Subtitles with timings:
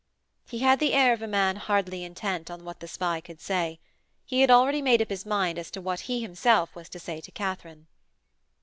[0.47, 3.79] He had the air of a man hardly intent on what the spy could say.
[4.25, 7.21] He had already made up his mind as to what he himself was to say
[7.21, 7.85] to Katharine.